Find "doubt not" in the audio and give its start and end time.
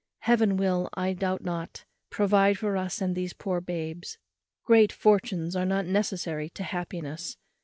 1.13-1.85